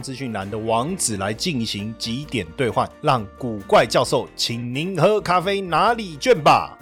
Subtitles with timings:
[0.00, 6.78] 资讯栏的网址来进行几点兑换，让古怪教授请您喝咖啡哪里券吧。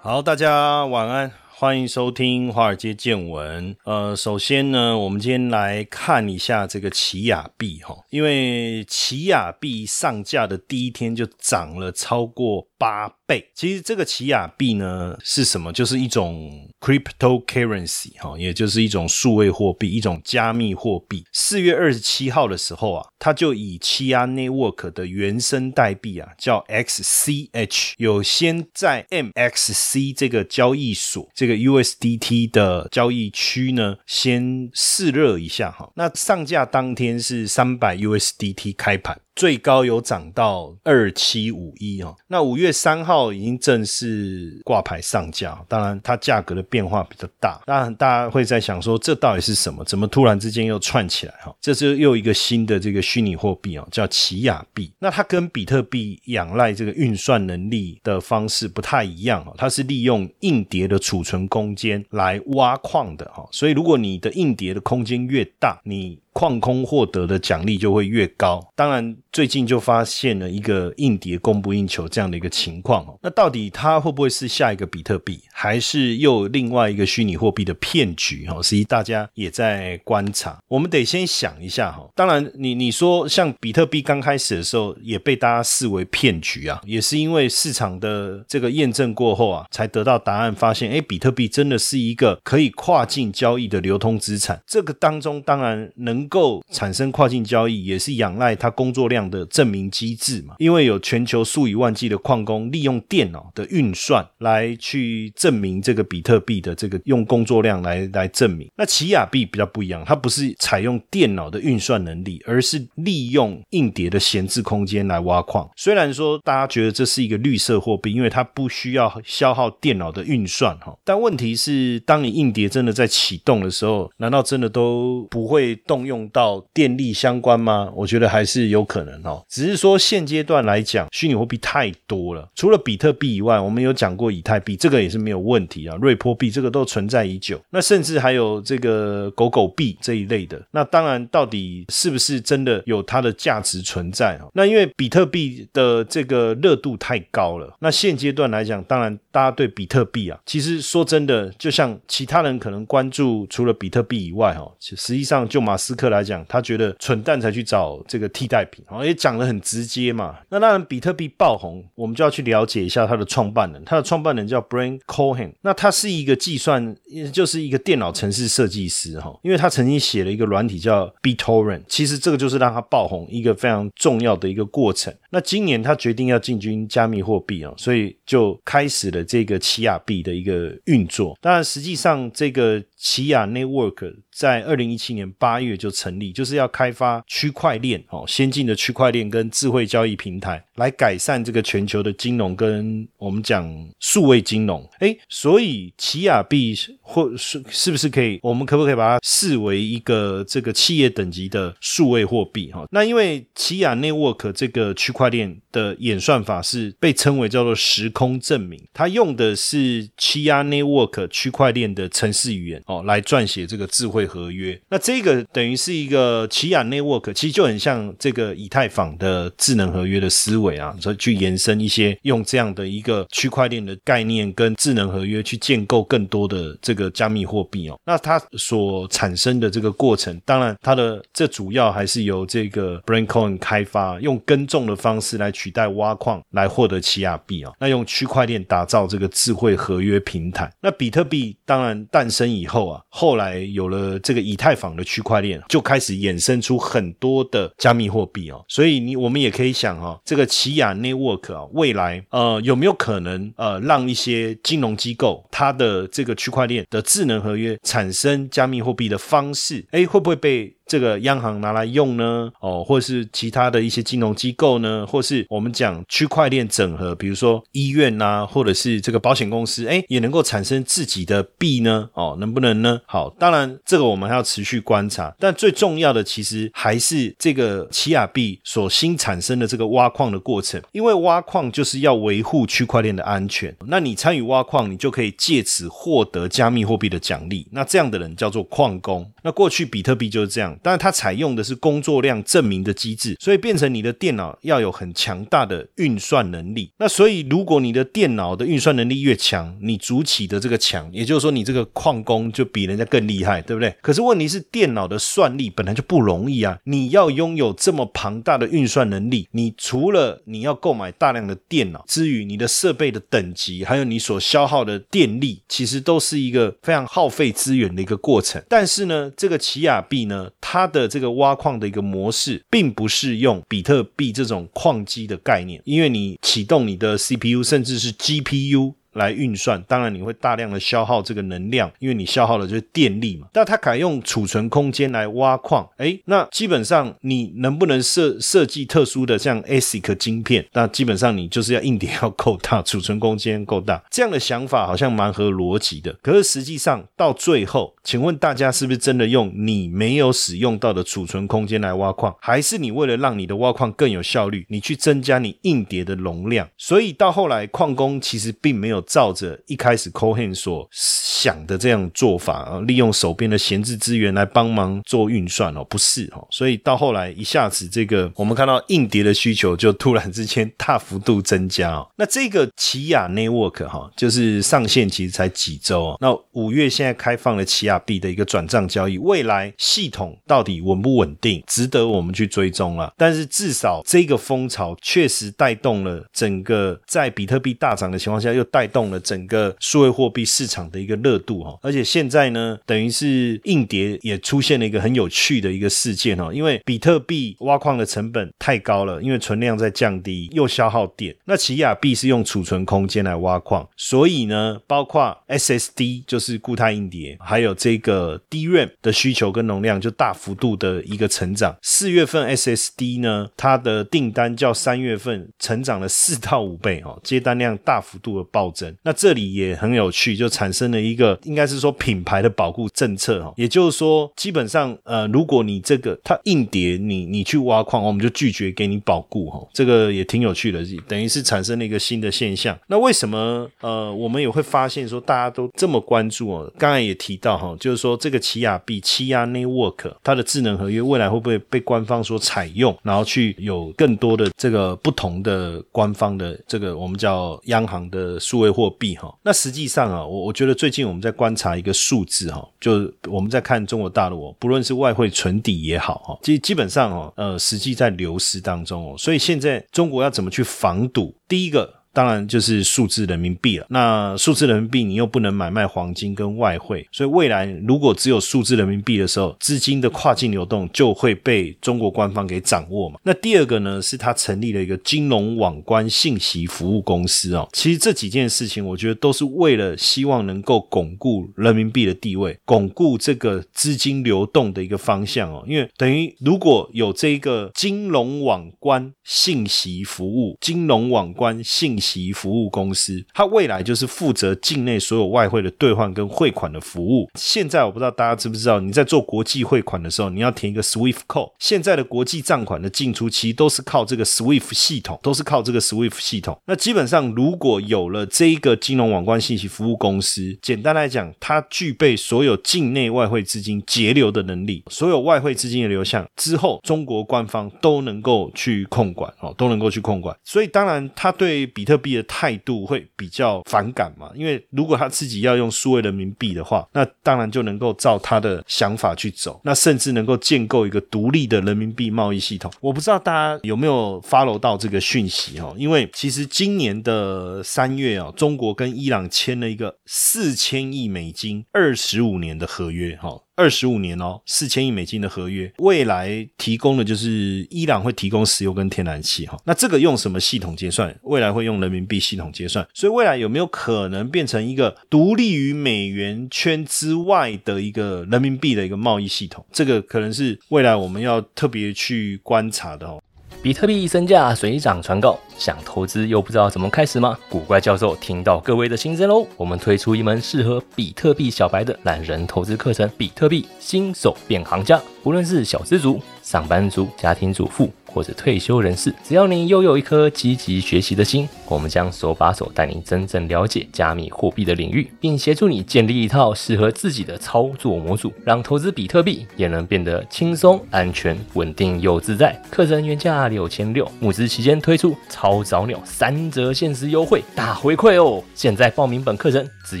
[0.00, 1.32] 好，大家晚安。
[1.54, 3.72] 欢迎收听《华尔街见闻》。
[3.84, 13.48] 呃，首先呢，我们今天来看一下这个奇亚币哈，因为奇亚币上架的第一天就涨了超过八倍。
[13.54, 15.72] 其实这个奇亚币呢是什么？
[15.72, 21.24] 就是一种 cryptocurrency 哈，也就是一种数位货币，一种加密货币。
[21.32, 31.52] 四月二十七号的时候啊，它就以奇亚 Network 的原生代币啊，叫 XCH，有先在 MXC 这个交易所这个。
[31.62, 35.92] USDT 的交易区呢，先试热一下哈。
[35.94, 39.20] 那上架当天是三百 USDT 开盘。
[39.34, 49.84] 最高有涨到二七五一哦，那五月三号已经正式挂牌上架，当然它价格的变化比较大，当然大家会在想说这到底是什么？
[49.84, 51.54] 怎么突然之间又串起来哈？
[51.60, 54.92] 这是又一个新的这个虚拟货币哦，叫奇亚币。
[54.98, 68.66] 那它跟比特币仰赖这个运算能力的方式不太一样哦，它是利用硬碟的储存空间来挖矿的哈，所以如果你的硬碟的空间越大，你矿空获得的奖励就会越高。
[68.74, 73.18] 当然，最近就发现了一个硬碟供不应求这样的一个情况哦。
[73.22, 78.46] 那到底它会不会是下一个比特币，还是又另外一个虚拟货币的骗局？
[78.46, 80.58] 哈，实际大家也在观察。
[80.68, 82.08] 我们得先想一下哈。
[82.14, 94.62] 当然，你你说像比特币刚开始的时候也被大家视为骗局啊，也是因为市场的这个验证过后啊，才得到答案，发现哎，比特币真的是一个可以跨境交易的流通资产。
[94.66, 95.90] 这个当中当然。
[95.96, 100.54] 能够产生跨境交易，也是仰赖它工作量的证明机制嘛？
[100.58, 108.70] 因为有全球数以万计的矿工利用电脑的运算来去证明这个比特币的这个用工作量来来证明。
[108.76, 115.66] 那奇亚币比较不一样，它不是采用电脑的运算能力，而是利用硬碟的闲置空间来挖矿。
[115.76, 126.02] 虽然说大家觉得这是一个绿色货币，因为它不需要消耗电脑的运算哈，但问题是，当你硬碟真的在启动的时候，难道真的都不会动？
[126.02, 127.88] 用到电力相关吗？
[127.94, 129.44] 我觉得还是有可能哦。
[129.48, 132.48] 只是说现阶段来讲，虚拟货币太多了。
[132.54, 135.96] 除了比特币以外，我们有讲过以太币，这个也是没有问题啊。
[136.00, 137.60] 瑞波币这个都存在已久。
[137.70, 140.62] 那甚至还有这个狗狗币这一类的。
[140.70, 144.46] 那当然，到底是不是真的有它的价值存在啊？
[144.54, 147.76] 那因为比特币的这个热度太高了。
[147.80, 156.12] 那现阶段来讲，当然大家对比特币啊，其实说真的，就像其他人可能关注除了比特币以外，哈，实际上就马斯克。
[156.12, 160.36] 来讲，他觉得蠢蛋才去找这个替代品啊，也讲得很直接嘛。
[160.48, 163.82] 那当然，比特币爆红，我们就要去了解一下它的创办人。
[163.84, 166.96] 它的创办人叫 Brian Cohen，那他是一个计算，
[167.32, 169.32] 就是一个电脑程式设计师哈。
[169.42, 175.12] 因为他曾经写了一个软体叫 BitTorrent，其实这个就是让他爆红一个非常重要的一个过程。
[175.32, 181.36] 那今年他决定要进军加密货币啊，所以就开始了这个奇亚币的一个运作。
[181.40, 193.66] 当然，实际上这个奇亚 Network 在二零一七年八月就成立，就是要开发区块链哦，先进的区块链跟智慧交易平台，来改善这个全球的金融跟我们讲
[194.00, 194.86] 数位金融。
[194.98, 202.70] 哎，所以奇亚币或是是不是可以，我们可不可以把它视为一个这个企业等级的数位货币？
[202.70, 214.80] 哈，那因为奇亚 Network 这个区块块链的演算法是被称为叫做时空证明，它用的是奇亚 Network 区块链的程式语言哦，来撰写这个智慧合约。
[214.88, 215.76] 那这个等于。
[215.82, 227.98] 是一个奇亚 Network，其实就很像这个以太坊的智能合约的思维啊，所以去延伸一些用这样的一个区块链的概念跟智能合约去建构更多的这个加密货币哦。
[228.06, 237.70] 那它所产生的这个过程，当然它的这主要还是由这个 Brain Coin 开发，用耕种的方方式来取代挖矿来获得奇亚币啊。
[237.78, 240.72] 那用区块链打造这个智慧合约平台。
[240.80, 248.64] 那比特币当然诞生以后啊，后来有了这个以太坊的区块链，就开始衍生出很多的加密货币哦。
[248.68, 260.74] 所以你我们也可以想哈，这个奇亚 Network 啊，未来呃有没有可能呃让一些金融机构它的这个区块链的智能合约产生加密货币的方式，哎，会不会被？
[260.92, 262.52] 这个央行拿来用呢？
[262.60, 265.06] 哦，或是其他的一些金融机构呢？
[265.06, 272.10] 或是我们讲区块链整合，比如说医院呐，或者是这个保险公司，哎，也能够产生自己的币呢？
[272.12, 273.00] 哦，能不能呢？
[273.06, 275.34] 好，当然这个我们还要持续观察。
[275.38, 283.74] 但最重要的其实还是这个奇亚币所新产生的这个挖矿的过程，因为挖矿就是要维护区块链的安全。
[283.86, 287.66] 那你参与挖矿，你就可以借此获得加密货币的奖励。
[287.70, 289.26] 那这样的人叫做矿工。
[289.42, 290.78] 那过去比特币就是这样。
[290.82, 296.90] 但它采用的是工作量证明的机制，所以变成你的电脑要有很强大的运算能力。
[296.98, 303.94] 那所以如果你的电脑的运算能力越强，你主起的这个墙，也就是说你这个矿工就比人家更厉害，对不对？
[304.02, 318.62] 可是问题是电脑的算力本来就不容易啊，你要拥有这么庞大的运算能力，你除了你要购买大量的电脑之余，你的设备的等级，还有你所消耗的电力，其实都是一个非常耗费资源的一个过程。
[318.68, 320.50] 但是呢，这个奇亚币呢？
[320.72, 328.94] 它的这个挖矿的一个模式，并不是用比特币这种矿机的概念，因为你启动你的 CPU，甚至是 GPU。
[329.12, 333.46] 来运算，当然你会大量的消耗这个能量，因为你消耗的就是电力嘛。
[333.52, 340.66] 但它改用储存空间来挖矿，哎，那基本上你能不能设设计特殊的像 ASIC 晶片？
[340.72, 344.02] 那基本上你就是要硬点要够大，储存空间够大。
[344.10, 346.16] 这样的想法好像蛮合逻辑的。
[346.22, 356.68] 可是实际上到最后，请问大家是不是真的用你没有使用到的储存空间来挖矿，还是你为了让你的挖矿更有效率，你去增加你硬碟的容量？
[356.76, 359.00] 所以到后来矿工其实并没有。
[359.12, 372.08] 照着一开始 Cohen 所想的这样做法啊，利用手边的闲置资源来帮忙做运算哦，不是哦，所以到后来一下子这个我们看到硬碟的需求就突然之间大幅度增加哦。
[372.16, 376.16] 那这个奇亚 Network 哈，就是上线其实才几周哦。
[376.20, 383.12] 那五月现在开放了奇亚币的一个转账交易，未来系统到底稳不稳定，值得我们去追踪了。
[383.16, 389.02] 但是至少这个风潮确实带动了整个在比特币大涨的情况下，又带动。
[389.12, 401.34] 了整个数位货币市场的一个热度哈，而且现在呢，等于是硬碟也出现了一个很有趣的一个事件哦，因为比特币挖矿的成本太高了，因为存量在降低，又消耗电。
[401.44, 411.76] 那奇亚币是用储存空间来挖矿，所以呢，包括 SSD 就是固态硬碟，还有这个 DRAM 的需求跟容量就大幅度的一个成长。
[411.82, 418.94] 四月份 SSD 呢，它的订单较三月份成长了四到五倍哦，接单量大幅度的暴增。
[419.02, 432.78] 那这里也很有趣，就产生了一个应该是说品牌的保护政策哈，也就是说，基本上呃，如果你这个它硬碟你你去挖矿，我们就拒绝给你保护哈，这个也挺有趣的，等于是产生了一个新的现象。
[432.86, 436.72] 那为什么呃，我们也会发现说大家都这么关注哦？
[436.78, 448.92] 刚才也提到哈，就是说这个奇亚币、奇亚 Network 它的智能合约未来会不会被官方所采用，然后去有更多的这个不同的官方的这个我们叫央行的数位货。
[448.98, 461.34] 币哈，那实际上啊，我我觉得最近我们在观察一个数字哈，就我们在看中国大陆哦，不论是外汇存底也好哈，基基本上哦，呃，实际在流失当中哦，所以现在中国要怎么去防堵？
[461.48, 462.01] 第一个。
[462.12, 463.86] 当然就是数字人民币了。
[463.88, 473.18] 那数字人民币你又不能买卖黄金跟外汇，所以未来如果只有数字人民币的时候，资金的跨境流动就会被中国官方给掌握嘛。
[473.22, 477.66] 那第二个呢，是他成立了一个金融网关信息服务公司哦。
[477.72, 485.64] 其实这几件事情，我觉得都是为了希望能够巩固人民币的地位，巩固这个资金流动的一个方向哦。
[485.66, 492.01] 因为等于如果有这一个金融网关信息服务，金融网关信。
[492.02, 497.30] 其服务公司，它未来就是负责境内所有外汇的兑换跟汇款的服务。
[497.34, 501.52] 现在我不知道大家知不知道，你在做国际汇款的时候，你要填一个 SWIFT code。
[501.58, 506.58] 现在的国际账款的进出其实都是靠这个 SWIFT 系统，都是靠这个 SWIFT 系统。
[506.66, 520.36] 那基本上，如果有了这一个金融网关信息服务公司，简单来讲，它具备所有境内外汇资金截流的能力，所有外汇资金的流向之后，中国官方都能够去控管哦，都能够去控管。
[520.44, 524.30] 所以当然，它对比特特币的态度会比较反感嘛？
[524.34, 532.72] 因为如果他自己要用数位人民币的话，那当然就能够照他的想法去走，那甚至能够建构一个独立的人民币贸易系统。
[532.80, 535.74] 我不知道大家有没有 follow 到这个讯息哦？
[535.76, 543.38] 因为其实今年的三月哦，中国跟伊朗签了一个四千亿美金二十五年的合约哈。
[543.54, 549.58] 二十五年哦，四千亿美金的合约，未来提供的就是伊朗会提供石油跟天然气哈。
[549.66, 551.14] 那这个用什么系统结算？
[551.22, 559.64] 未来会用人民币系统结算，所以未来有没有可能变成一个独立于美元圈之外的一个人民币的一个贸易系统？
[559.70, 563.22] 这个可能是未来我们要特别去观察的哦。
[563.62, 567.38] 比特币身价水涨船高，想投资又不知道怎么开始吗？
[567.48, 575.00] 古怪教授听到各位的心声喽，我们推出一门适合比特币小白的懒人投资课程——比特币新手变行家。
[575.22, 577.88] 无论是小资族、上班族、家庭主妇。
[578.12, 592.60] 或者退休人士，只要你拥有一颗积极学习的心，我们将手把手带你真正了解加密货币的领域，并协助你建立一套适合自己的操作模组，让投资比特币也能变得轻松、安全、稳定又自在。
[592.70, 598.42] 课程原价六千六，募资期间推出超早鸟三折限时优惠，大回馈哦！
[598.54, 600.00] 现在报名本课程只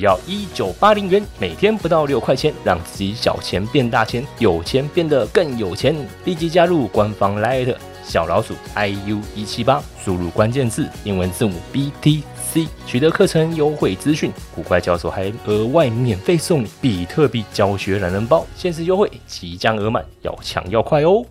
[0.00, 5.96] 要一九八零元，每天不到六块钱，让自己小钱变大钱，有钱变得更有钱。
[6.24, 7.74] 立即加入官方 Light。
[8.04, 14.30] 小老鼠 iu 一七八，输入关键字英文字母 BTC，取得课程优惠资讯。
[14.54, 21.24] 古怪教授还额外免费送你比特币教学懒人包，限时优惠即将额满，要抢要快哦！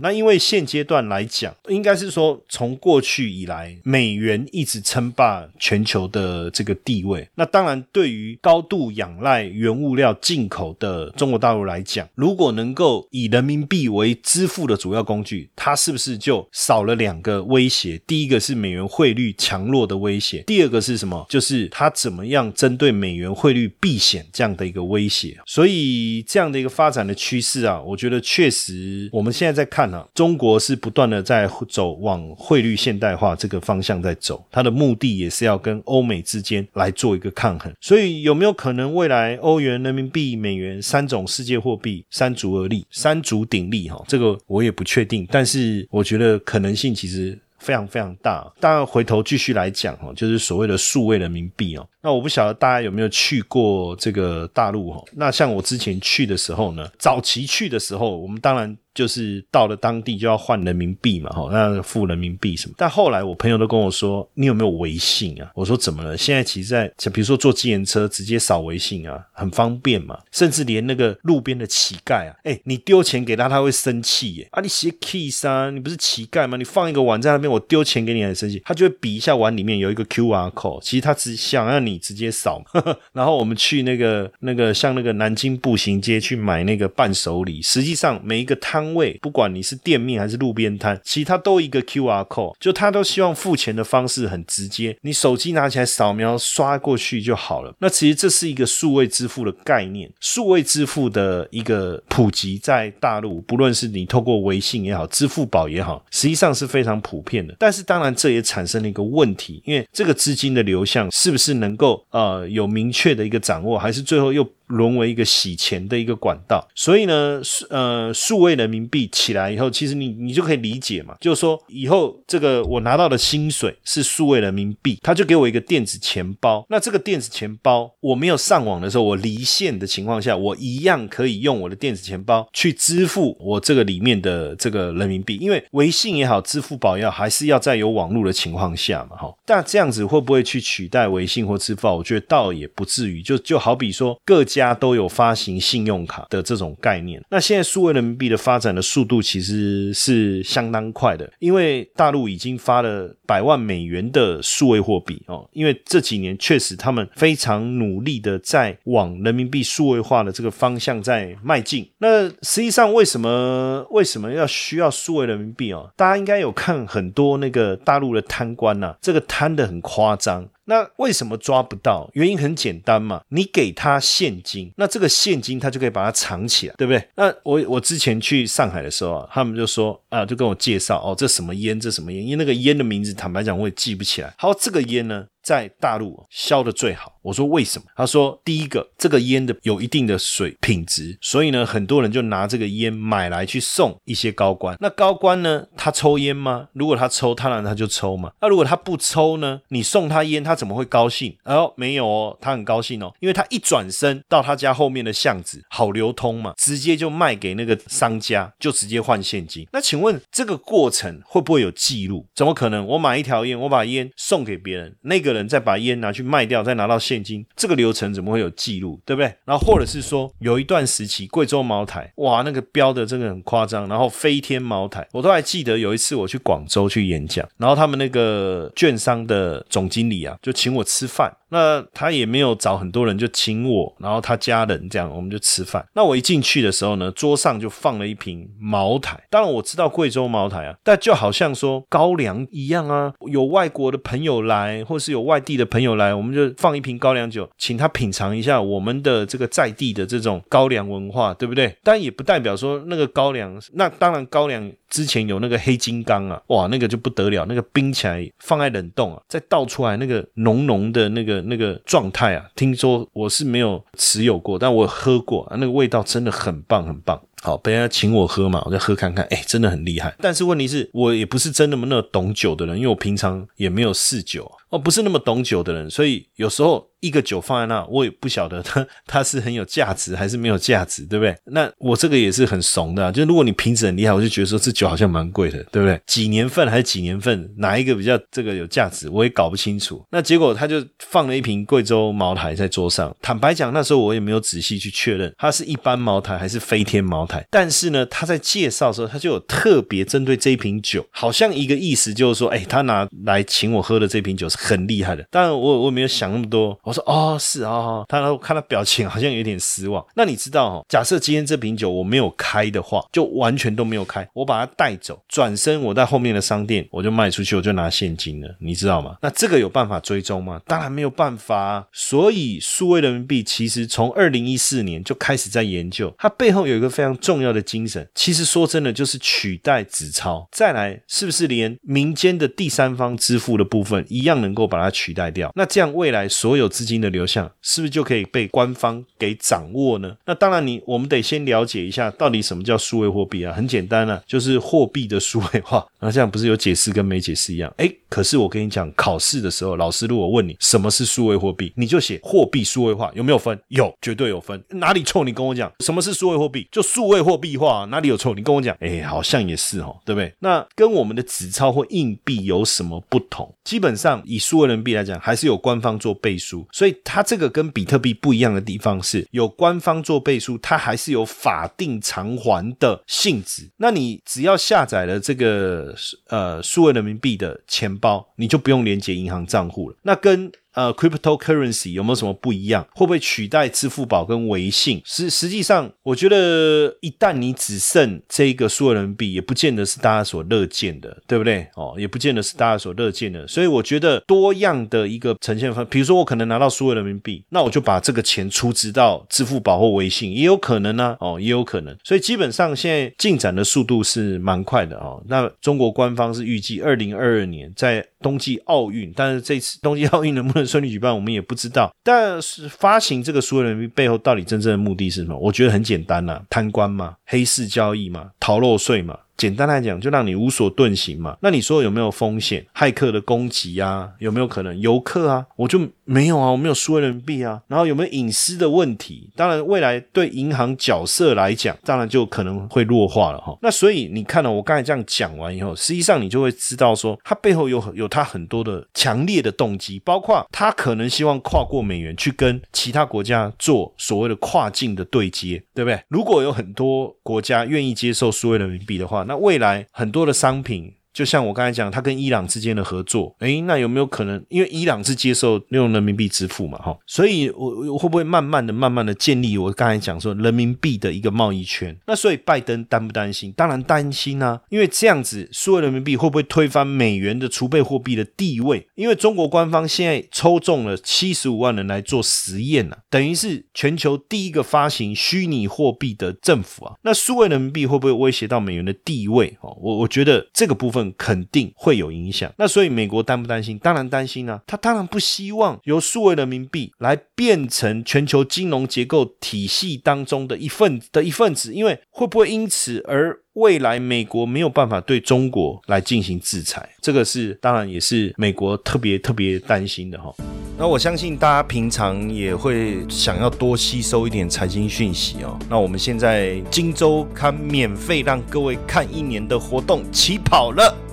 [0.00, 7.28] 那因为现阶段来讲，应该是说从过去以来，美元一直称霸全球的这个地位。
[7.36, 18.00] 那当然，对于高度仰赖原物料进口的中国大陆来讲，如果能够以人民币为支付的主要工具，它是不是就少了两个威胁？
[18.06, 21.24] 第一个是美元汇率强弱的威胁，第二个是什么？
[21.28, 25.38] 就是它怎么样针对美元汇率避险这样的一个威胁。
[25.46, 29.83] 所以这样的一个发展的趋势啊，我觉得确实我们现在在看。
[30.14, 37.72] 中国是不断的在走往汇率现代化这个方向在走，它的目的也是要跟欧美之间来做一个抗衡。
[37.80, 43.88] 所以有没有可能未来欧元、人民币、美元三种世界货币三足而立、三足鼎立？
[43.88, 48.52] 哈，这个我也不确定，但是我觉得可能性其实非常非常大。
[48.60, 51.86] 当然，回头继续来讲哈，就是所谓的数位人民币哦。
[52.04, 55.02] 那我不晓得大家有没有去过这个大陆哈？
[55.14, 58.76] 那像我之前去的时候呢，早期去的时候，我们当然。
[58.94, 62.74] 就是到了当地就要换人民币嘛，哈，那付人民币什么？
[62.78, 65.50] 但后来我朋友都跟我说，你有没有微信啊？
[65.56, 66.16] 我说怎么了？
[66.16, 70.16] 现在其实在，像比如说坐自行车，直接扫微信啊，很方便嘛。
[70.30, 74.48] 甚至连那个路边的乞丐啊，哎，你丢钱给他，他会生气耶。
[74.52, 76.56] 啊，你写 kiss 啊，你不是乞丐吗？
[76.56, 82.62] 你放一个碗在那边，我丢钱给你很生气，他就会比一下碗里面有一个 QR code，其实他只想让你你直接扫。
[83.12, 88.84] 然后我们去那个那个像那个南京步行街去买那个伴手礼，实际上每一个摊。
[88.94, 97.74] 位，不管你是店面还是路边摊，其实它都一个 Q R code，就他都希望付钱的方式很直接，你手机拿起来扫描刷过去就好了。
[97.80, 107.56] 那其实这是一个数位支付的概念，数位支付的一个普及在大陆，不论是你透过微信也好，支付宝也好，实际上是非常普遍的。
[107.58, 114.46] 但是当然这也产生了一个问题，因为这个资金的流向是不是能够呃有明确的一个掌握，还是最后又？
[114.74, 117.40] 沦为一个洗钱的一个管道，所以呢，
[117.70, 126.64] 呃，数位人民币起来以后，其实你你就可以理解嘛，就是说以后这个我拿到的薪水是数位人民币，他就给我一个电子钱包。
[126.68, 139.34] 那这个电子钱包，我没有上网的时候，我离线的情况下，我一样可以用我的电子钱包去支付我这个里面的这个人民币，因为微信也好，支付宝也好，还是要在有网络的情况下嘛，哈。
[139.44, 141.96] 但这样子会不会去取代微信或支付宝？
[141.96, 144.42] 我觉得倒也不至于，就就好比说各。
[144.44, 161.88] 家家都有发行信用卡的这种概念，那现在数位人民币的发展的速度其实是相当快的，因为大陆已经发了百万美元的数位货币哦，因为这几年确实他们非常努力的在往人民币数位化的这个方向在迈进。
[161.98, 165.90] 那实际上为什么为什么要需要数位人民币哦？
[165.96, 170.48] 大家应该有看很多那个大陆的贪官呐，这个贪的很夸张。
[170.66, 172.08] 那为什么抓不到？
[172.14, 177.08] 原因很简单嘛，你给他现金，那这个现金他就可以把它藏起来，对不对？
[177.16, 182.24] 那我我之前去上海的时候啊，他们就说啊，就跟我介绍哦，这什么烟，这什么烟？
[182.24, 184.32] 因为那个烟的名字，坦白讲我也记不起来。
[184.38, 185.26] 好，这个烟呢？
[185.44, 187.12] 在大陆销的最好。
[187.22, 187.86] 我说为什么？
[187.96, 194.76] 他说第一个，这个烟的有一定的水品质，所以呢，很多人就拿这个烟买来去送一些高官。
[194.80, 196.68] 那高官呢，他抽烟吗？
[196.72, 198.32] 如果他抽，当然他就抽嘛。
[198.40, 199.60] 那如果他不抽呢？
[199.68, 201.36] 你送他烟，他怎么会高兴？
[201.44, 209.66] 哦，没有哦，他很高兴哦，因为他一转身到他家后面的巷子，好流通嘛，直接就卖给那个商家，就直接换现金。
[209.72, 212.26] 那请问这个过程会不会有记录？
[212.34, 212.86] 怎么可能？
[212.86, 218.98] 我买一条烟，我把烟送给别人，那个人再把烟拿去卖掉，再拿到现金，这个流程怎么会有记录？
[219.04, 219.34] 对不对？
[219.44, 223.86] 然后或者是说，有一段时期贵州茅台，哇，那个标的真的很夸张。
[223.88, 231.30] 然后飞天茅台，我都还记得有一次我去广州去演讲，然后他们那个券商的总经理啊，就请我吃饭。
[231.54, 235.86] 那他也没有找很多人，就请我，然后他家人这样，我们就吃饭。
[235.94, 239.22] 那我一进去的时候呢，桌上就放了一瓶茅台。
[239.30, 251.72] 当然我知道贵州茅台啊，但就好像说高粱一样啊，有外国的朋友来，或是有外地的朋友来，我们就放一瓶高粱酒，请他品尝一下我们的这个在地的这种高粱文化，对不对？
[251.84, 261.43] 但也不代表说那个高粱，那当然高粱之前有那个黑金刚啊，哇，那个就不得了，那个冰起来放在冷冻啊，再倒出来那个浓浓的那个。
[261.44, 267.20] 那个状态啊，听说我是没有持有过，但我喝过，那个味道真的很棒，很棒。
[267.44, 270.16] 好，别人请我喝嘛，我再喝看看，哎，真的很厉害。
[270.18, 274.50] 但是问题是我也不是真的那么懂酒的人，因为我平常也没有试酒。
[274.70, 281.36] 哦，不是那么懂酒的人，所以有时候一个酒放在那，我也不晓得 它它是很有价值还是没有价值，对不对？
[281.44, 286.00] 那我这个也是很怂的，就如果你瓶子很厉害，我就觉得说这酒好像蛮贵的，对不对？
[286.06, 290.04] 几年份还是几年份，哪一个比较这个有价值，我也搞不清楚。
[290.10, 297.33] 那结果他就放了一瓶贵州茅台在桌上，坦白讲，那时候我也没有仔细去确认它是一般茅台还是飞天茅台。
[297.50, 304.58] 但是呢，他在介绍的时候，他就有特别针对这一瓶酒，好像一个意思就是说，哎，他拿来请我喝的这瓶酒是。
[304.64, 306.74] 很厉害的，当然我我没有想那么多。
[306.82, 310.02] 我说哦是啊，他然后看他表情好像有点失望。
[310.16, 310.82] 那你知道哈？
[310.88, 319.16] 假设今天这瓶酒我没有开的话，就完全都没有开，我把它带走，转身我在后面的商店我就卖出去，我就拿现金了，你知道吗？
[319.20, 320.58] 那这个有办法追踪吗？
[320.66, 321.86] 当然没有办法。
[321.92, 328.08] 所以数位人民币其实从二零一四年就开始在研究，它背后有一个非常重要的精神。
[328.14, 330.48] 其实说真的，就是取代纸钞。
[330.50, 334.54] 再来，是不是连民间的第三方支付的部分一样能？
[334.54, 340.16] 够把它取代掉，那这样未来所有资金的流向是不是就可以被官方给掌握呢？
[340.26, 343.52] 那当然，你我们得先了解一下到底什么叫数位货币啊？
[343.52, 345.84] 很简单啊，就是货币的数位化。
[345.98, 347.72] 那这样不是有解释跟没解释一样？
[347.78, 353.58] 哎，可是我跟你讲，考试的时候，老师如果问你什么是数位货币，你就写货币数位化，有没有分？
[353.68, 354.62] 有，绝对有分。
[354.68, 355.24] 哪里错？
[355.24, 356.68] 你跟我讲，什么是数位货币？
[356.70, 358.34] 就数位货币化，哪里有错？
[358.34, 358.76] 你跟我讲。
[358.80, 360.32] 哎，好像也是哦，对不对？
[360.40, 363.54] 那跟我们的纸钞或硬币有什么不同？
[363.64, 373.70] 基本上以数位人民币来讲，还是有官方做背书，所以它这个跟比特币不一样的地方是，有官方做背书，它还是有法定偿还的性质。
[373.76, 375.94] 那你只要下载了这个
[376.28, 379.96] 呃数位人民币的钱包，你就不用连接银行账户了。
[380.02, 382.86] 那跟呃，cryptocurrency 有没有什么不一样？
[382.94, 385.00] 会不会取代支付宝跟微信？
[385.04, 391.66] 实实际上，我觉得一旦你只剩这个数位人民币，也不见得是大家所乐见的，对不对？
[391.76, 393.46] 哦，也不见得是大家所乐见的。
[393.46, 401.16] 所以我觉得多样的一个呈现方，比如说我可能拿到数位人民币，那我就把这个钱出资到支付宝或微信，也有可能呢。
[401.20, 401.96] 哦，也有可能。
[402.02, 405.22] 所以基本上现在进展的速度是蛮快的哦。
[405.28, 410.63] 那中国官方是预计二零二二年在冬季奥运，但是这次冬季奥运能不能？
[410.66, 411.92] 顺利举办，我们也不知道。
[412.02, 415.38] 但是发行这个数位人民币背后到底真正的目的是什么？
[415.38, 419.18] 我觉得很简单呐，贪官嘛，黑市交易嘛，逃漏税嘛。
[419.36, 421.36] 简单来讲，就让你无所遁形嘛。
[421.40, 422.64] 那你说有没有风险？
[422.74, 424.78] 骇客的攻击啊，有没有可能？
[424.80, 427.60] 游客啊，我就没有啊，我没有数位人民币啊。
[427.68, 429.30] 然后有没有隐私的问题？
[429.34, 433.56] 当然，未来对银行角色来讲，当然就可能会弱化了哈。
[433.62, 446.00] 那所以你看了我刚才这样讲完以后，实际上你就会知道说，它背后有有它很多的强烈的动机，包括它可能希望跨过美元去跟其他国家做所谓的跨境的对接，对不对？
[446.08, 450.94] 如果有很多国家愿意接受数位人民币的话，那未来很多的商品。
[451.14, 454.44] 就像我刚才讲，他跟伊朗之间的合作，诶，那有没有可能？
[454.48, 461.96] 因为伊朗是接受用人民币支付嘛，哈，所以我我会不会慢慢的、慢慢的建立我刚才讲说人民币的一个贸易圈？
[462.08, 463.52] 那所以拜登担不担心？
[463.52, 468.88] 当然担心啊，因为这样子，数位人民币会不会推翻美元的储备货币的地位？
[468.96, 476.94] 因为中国官方现在抽中了七十五万人来做实验啊，等于是全球第一个发行虚拟货币的政府啊。
[477.02, 479.56] 那数位人民币会不会威胁到美元的地位？
[479.60, 481.03] 哦，我我觉得这个部分。
[481.16, 482.52] 肯定会有影响。
[482.56, 483.78] 那所以美国担不担心？
[483.78, 484.62] 当然担心啊！
[484.66, 496.88] 他当然不希望由数位人民币来变成全球金融结构体系当中的一份的一份子，因为会不会因此而未来美国没有办法对中国来进行制裁？
[497.00, 500.34] 这个是当然也是美国特别特别担心的哈。
[500.76, 505.56] 那我相信大家平常也会想要多吸收一点财经讯息哦。
[505.70, 510.92] 那我们现在金周刊免费让各位看一年的活动起跑了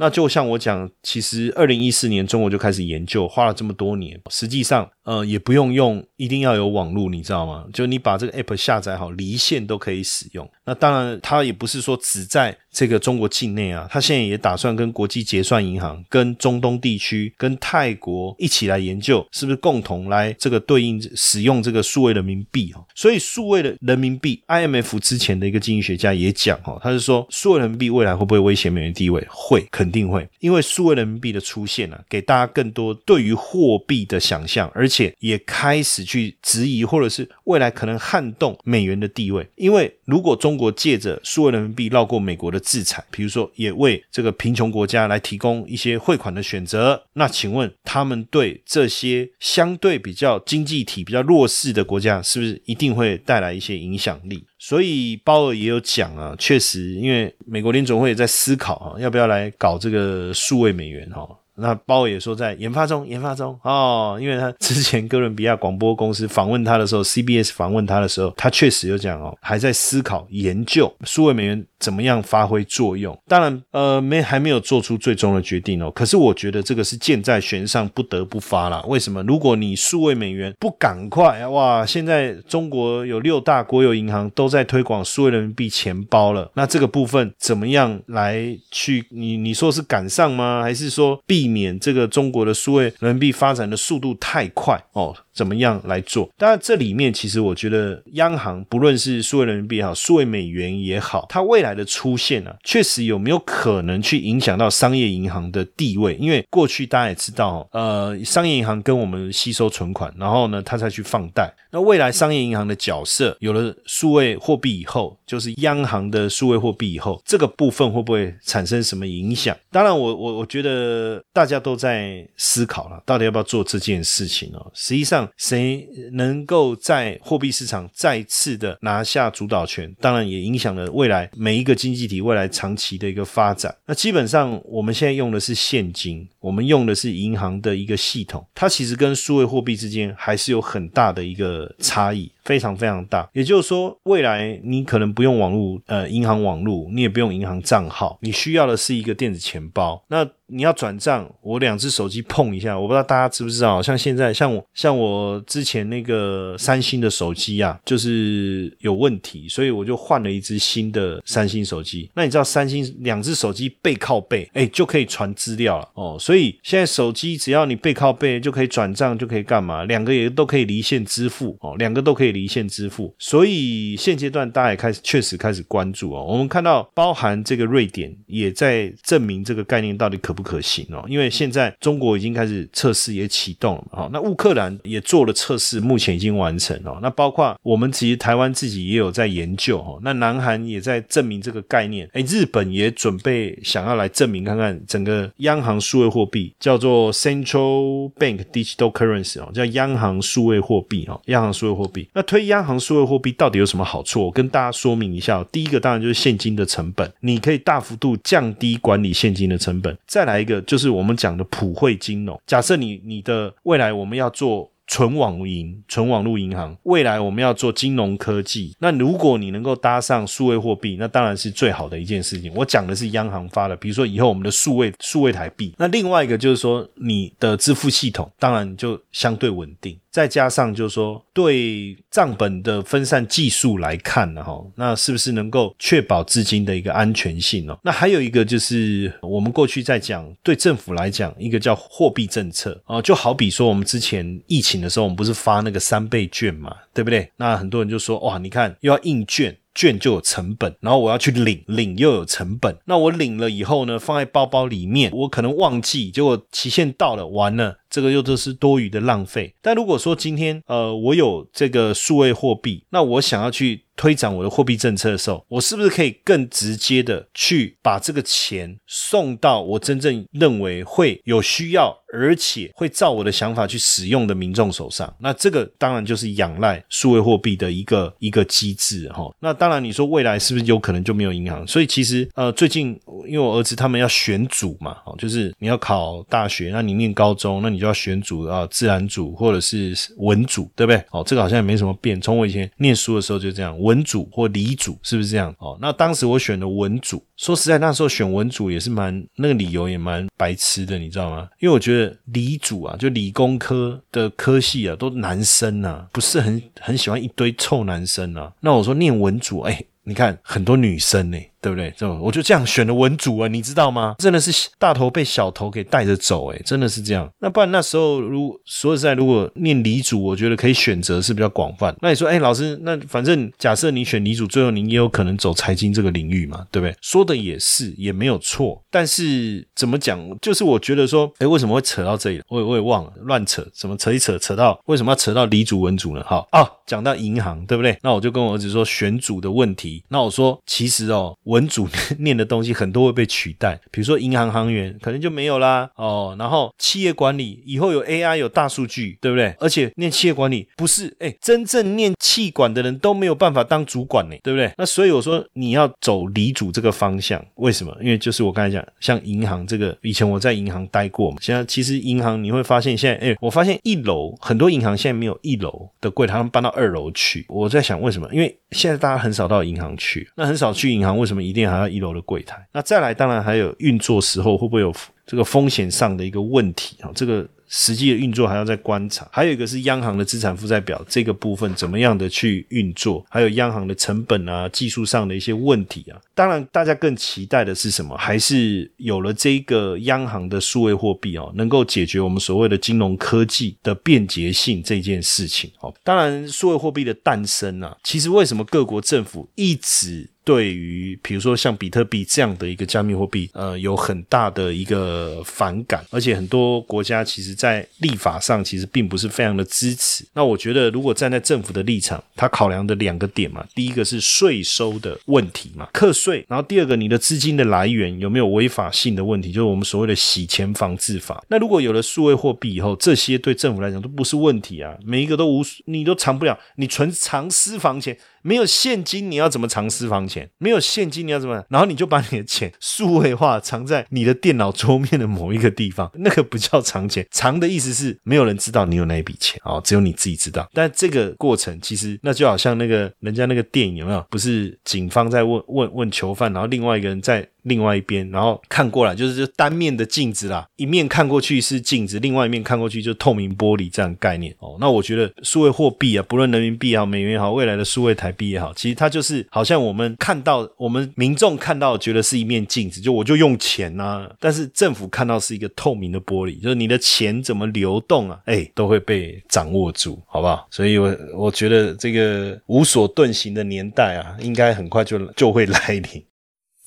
[0.00, 7.66] 那就像我讲，其实二零一四年中国就开始研究，花了这么多年，实际上呃也不用用，一定要有网络，你知道吗？
[7.70, 10.50] 就你把这个 app 下载好，离线都可以使用。
[10.70, 22.80] 那当然，他也不是说只在这个中国境内啊，他现在也打算跟国际结算银行、跟中东地区、跟泰国一起来研究，是不是共同来这个对应使用这个数位人民币哈？
[22.94, 29.26] 所以数位的人民币，IMF 之前的一个经济学家也讲哈，他是说数位人民币未来会不会威胁美元地位？
[29.28, 29.90] 会，肯。
[29.90, 39.44] 肯定会，因为数位人民币的出现呢，给大家更多对于货币的想象，而且也开始去质疑，或者是未来可能撼动美元的地位。
[39.56, 54.44] 因为如果中国借着数位人民币绕过美国的制裁，比如说也为这个贫穷国家来提供一些汇款的选择，那请问他们对这些相对比较经济体比较弱势的国家，是不是一定会带来一些影响力？
[54.58, 61.26] 所以鲍尔也有讲啊，确实，因为美国联总会也在思考啊，要不要来搞这个数位美元哈。
[61.60, 73.16] 那鲍也说在研发中，研发中哦，因为他之前哥伦比亚广播公司访问他的时候，CBS 访问他的时候，他确实有讲哦，还在思考研究数位美元怎么样发挥作用。
[73.28, 75.90] 当然，呃，没还没有做出最终的决定哦。
[75.90, 78.82] 可是我觉得这个是箭在弦上，不得不发了。
[78.88, 79.22] 为什么？
[79.24, 89.04] 如果你数位美元不赶快哇，现在中国有六大国有银行都在推广数位人民币钱包了，那这个部分怎么样来去？
[89.10, 90.62] 你你说是赶上吗？
[90.62, 91.49] 还是说避？
[91.50, 95.14] 免这个中国的数位人民币发展的速度太快哦。
[95.32, 96.28] 怎么样来做？
[96.36, 106.14] 当然，这里面其实我觉得，央行不论是数位人民币也好，数位美元也好，它未来的出现呢，确实有没有可能去影响到商业银行的地位？
[106.16, 111.50] 因为过去大家也知道，呃，商业银行跟我们吸收存款，然后呢，它再去放贷。
[111.72, 119.56] 那未来商业银行的角色有了数位货币以后，就是央行的数位货币以后，这个部分会不会产生什么影响？
[119.70, 124.70] 当然，我我我觉得大家都在思考了，到底要不要做这件事情哦。
[124.74, 125.26] 实际上。
[125.36, 133.74] 谁能够在货币市场再次的拿下主导权，当然也影响了未来每一个经济体未来长期的一个发展。
[133.86, 142.30] 那基本上我们现在用的是现金，我们用的是银行的一个系统，它其实跟数位货币之间还是有很大的一个差异。
[142.44, 150.02] 非常非常大，也就是说，未来你可能不用网络，呃，银行网络，你也不用银行账号，你需要的是一个电子钱包。
[150.08, 162.10] 那你要转账，我两只手机碰一下，我不知道大家知不知道，像现在，像我，像我之前那个三星的手机啊，就是有问题，所以我就换了一只新的三星手机。
[162.14, 166.16] 那你知道，三星两只手机背靠背，哎，就可以传资料了哦。
[166.18, 169.84] 所以现在手机只要你背靠背，就可以转账，就可以干嘛？
[169.84, 172.29] 两个也都可以离线支付哦，两个都可以。
[172.32, 176.24] 离线支付，所以现阶段大家也开始确实开始关注哦。
[176.24, 181.04] 我们看到，包含这个瑞典也在证明这个概念到底可不可行哦。
[181.08, 186.98] 因为现在中国已经开始测试也启动了嘛，那乌克兰也做了测试，目前已经完成哦。
[187.02, 189.98] 那包括我们其实台湾自己也有在研究哦。
[190.02, 202.08] 那南韩也在证明这个概念，哎，日本也准备想要来证明看看整个央行数位货币叫做 Central Bank Digital Currency 哦，叫央行数位货币哦，央行数位货币。
[202.20, 204.26] 那推央行数位货币到底有什么好处？
[204.26, 205.42] 我跟大家说明一下。
[205.44, 209.96] 第一个当然就是现金的成本，你可以大幅度降低管理现金的成本。
[210.06, 212.38] 再来一个就是我们讲的普惠金融。
[212.46, 214.70] 假设你你的未来我们要做。
[214.92, 218.74] 纯网银、纯网络银行，未来我们要做金融科技。
[218.80, 222.52] 那如果你能够搭上数位货币，那当然是最好的一件事情。
[222.56, 225.72] 我讲的是央行发的，比如说以后我们的数位数位台币。
[225.78, 229.96] 那另外一个就是说，你的支付系统当然就相对稳定。
[230.10, 237.78] 再加上就是说，对账本的分散技术来看呢，哈，那是不是能够确保资金的一个安全性哦？
[237.82, 247.30] 那还有一个就是我们过去在讲，对政府来讲，一个叫货币政策啊，就好比说我们之前疫情的时候，我们不是发那个三倍券嘛，对不对？
[247.36, 249.56] 那很多人就说，哇，你看又要印券。
[249.74, 252.76] 券就有成本，然后我要去领，领又有成本。
[252.86, 259.54] 那我领了以后呢，放在包包里面，我可能忘记，结果期限到了，完了，这个又都是多余的浪费。
[259.62, 271.94] 但如果说今天，呃，我有这个数位货币，那我想要去推展我的货币政策的时候，我是不是可以更直接的去把这个钱送到我真正认为会有需要？
[272.12, 279.32] 而且会照我的想法去使用的民众手上，那这个当然就是仰赖数位货币的一个一个机制哈。
[279.38, 281.64] 那当然你说未来是不是有可能就没有银行？
[281.68, 291.00] 所以其实呃最近因为我儿子他们要选组嘛，哦就是你要考大学，那你念高中，那你就要选组啊自然组或者是文组，对不对？
[291.12, 295.54] 哦这个好像也没什么变，从我以前念书的时候就这样，文文组或理组是不是这样？
[295.58, 301.48] 哦那当时我选的文组，说实在那时候选文组也是蛮那个理由也蛮白痴的，你知道吗？
[301.58, 302.16] 因为我觉得。
[302.32, 308.52] 理组啊，就理工科的科系啊，都男生啊，不是很很喜欢一堆臭男生啊。
[308.60, 311.38] 那我说念文组，哎，你看很多女生呢。
[311.60, 311.92] 对不对？
[311.96, 314.14] 这我就这样选的文主啊，你知道吗？
[314.18, 317.30] 真的是大头被小头给带着走，哎，真的是这样。
[317.38, 321.94] 那不然那时候，如说实在，如果念理组，我觉得可以选择是比较广泛。
[322.00, 326.96] 那你说，哎，老师，那反正假设你选理组，最后你也有可能走财经这个领域嘛，对不对？
[327.02, 328.82] 说的也是，也没有错。
[328.90, 332.40] 但是怎么讲，就是我觉得说，哎，为什么会扯到这里？
[332.48, 336.24] 我也我也忘了，乱扯，怎么扯一扯，扯到为什么要扯到理组文组呢？
[336.26, 337.98] 好啊，讲到银行，对不对？
[338.02, 340.02] 那我就跟我儿子说选组的问题。
[340.08, 341.36] 那我说，其实哦。
[341.50, 346.34] 文组 念的东西很多会被取代，比如说银行行员可能就没有啦哦。
[346.38, 349.54] 然后企业管理以后有 AI 有大数据，对不对？
[349.58, 354.72] 而且念企业管理不是哎，真正念气管的人都没有办法当主管呢，对不对？
[354.78, 357.96] 那所以我说你要走理主这个方向，为什么？
[358.00, 361.38] 因为就是我刚才讲，像银行这个，以前我在银行待过嘛。
[361.40, 367.44] 现在其实银行你会发现，现在哎，我发现一楼很多银行现在没有一楼的柜台，他们搬到二楼去。
[367.48, 368.28] 我在想为什么？
[368.32, 371.39] 因为现在大家很少到银行去，那很少去银行，为什么？
[371.42, 372.66] 一定还要一楼的柜台。
[372.72, 374.94] 那再来，当然还有运作时候会不会有
[375.26, 377.10] 这个风险上的一个问题啊？
[377.14, 377.46] 这个。
[377.72, 386.18] 实际的运作还要再观察，还有一个是央行的资产负债表这个部分怎么样的去运作，还有央行的成本啊、技术上的一些问题啊。
[386.34, 388.16] 当然，大家更期待的是什么？
[388.16, 395.94] 还是有了这个央行的数位货币哦，能够解决我们所谓的金融科技的便捷性这件事情哦。
[396.02, 407.50] 当然，数位货币的诞生啊，其实为什么各国政府一直对于比如说像比特币这样的一个加密货币，呃，有很大的一个反感，而且很多国家其实。
[407.60, 410.24] 在立法上其实并不是非常的支持。
[410.32, 421.44] 那我觉得，如果站在政府的立场，他考量的两个点嘛，第一个是税收的问题嘛，课税；然后第二个，你的资金的来源有没有违法性的问题，就是我们所谓的洗钱防治法。
[421.48, 428.16] 那如果有了数位货币以后，这些对政府来讲都不是问题啊，每一个都无，你都藏不了，你存藏私房钱。
[428.42, 430.48] 没有现金，你要怎么藏私房钱？
[430.58, 431.64] 没有现金，你要怎么？
[431.68, 437.26] 然后你就把你的钱数位化，藏在你的电脑桌面的某一个地方，那个不叫藏钱。
[437.30, 440.68] 藏的意思是没有人知道你有那一笔钱哦，只有你自己知道。
[440.72, 444.24] 但这个过程其实那就好像那个人家那个电影有没有？
[444.30, 447.46] 不是警方在问问问囚犯，然后另外一个人在。
[447.64, 454.78] 另外一边，然后看过来就是就单面的镜子啦，一面看过去是镜子，另外一面看过去就透明玻璃这样概念哦。
[454.80, 470.66] 那我觉得数位货币啊，不论人民币也好，美元也好，未来的数位台币也好，其实它就是好像我们看到我们民众看到觉得是一面镜子，就我就用钱呐，但是政府看到是一个透明的玻璃，就是你的钱怎么流动啊，哎，都会被掌握住，好不好？
[470.70, 476.22] 所以我我觉得这个无所遁形的年代啊，应该很快就就会来临。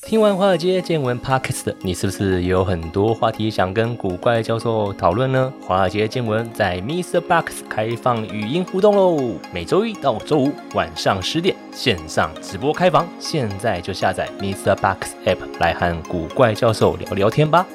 [0.06, 5.52] 听完华尔街见闻 Podcast 你是不是也有很多话题想跟古怪教授讨论呢？
[5.62, 7.22] 华尔街见闻在 Mr.
[7.22, 14.76] Box 开放语音互动喽，每周一到周五晚上十点线上直播开房，现在就下载 Mr.
[14.76, 17.66] Box App 来和古怪教授聊聊天吧。